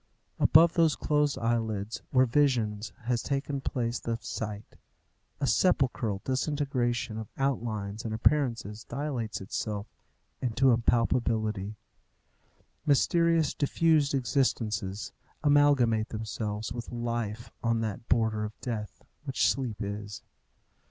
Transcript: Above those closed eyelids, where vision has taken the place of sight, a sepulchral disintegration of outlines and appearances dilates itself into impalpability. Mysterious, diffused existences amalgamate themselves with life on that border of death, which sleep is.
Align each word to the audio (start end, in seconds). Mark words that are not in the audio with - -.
Above 0.39 0.73
those 0.73 0.95
closed 0.95 1.37
eyelids, 1.37 2.01
where 2.09 2.25
vision 2.25 2.81
has 3.03 3.21
taken 3.21 3.57
the 3.59 3.69
place 3.69 3.99
of 4.07 4.23
sight, 4.25 4.75
a 5.39 5.45
sepulchral 5.45 6.23
disintegration 6.25 7.19
of 7.19 7.29
outlines 7.37 8.03
and 8.03 8.11
appearances 8.11 8.83
dilates 8.83 9.41
itself 9.41 9.85
into 10.41 10.71
impalpability. 10.71 11.75
Mysterious, 12.83 13.53
diffused 13.53 14.15
existences 14.15 15.13
amalgamate 15.43 16.09
themselves 16.09 16.73
with 16.73 16.91
life 16.91 17.51
on 17.61 17.81
that 17.81 18.09
border 18.09 18.43
of 18.43 18.59
death, 18.59 19.03
which 19.25 19.47
sleep 19.47 19.77
is. 19.83 20.23